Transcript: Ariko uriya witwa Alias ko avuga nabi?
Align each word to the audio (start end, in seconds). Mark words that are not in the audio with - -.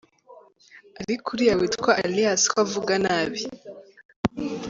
Ariko 1.01 1.25
uriya 1.33 1.55
witwa 1.59 1.91
Alias 2.05 2.41
ko 2.51 2.55
avuga 2.65 2.93
nabi? 3.03 3.41